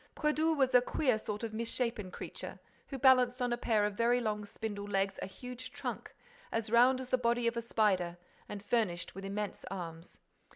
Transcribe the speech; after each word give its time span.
Brédoux 0.17 0.57
was 0.57 0.73
a 0.73 0.81
queer 0.81 1.19
sort 1.19 1.43
of 1.43 1.53
misshapen 1.53 2.09
creature, 2.09 2.57
who 2.87 2.97
balanced 2.97 3.39
on 3.39 3.53
a 3.53 3.55
pair 3.55 3.85
of 3.85 3.93
very 3.93 4.19
long 4.19 4.45
spindle 4.45 4.87
legs 4.87 5.19
a 5.21 5.27
huge 5.27 5.71
trunk, 5.71 6.15
as 6.51 6.71
round 6.71 6.99
as 6.99 7.09
the 7.09 7.19
body 7.19 7.45
of 7.45 7.55
a 7.55 7.61
spider 7.61 8.17
and 8.49 8.65
furnished 8.65 9.13
with 9.13 9.23
immense 9.25 9.63
arms. 9.69 10.19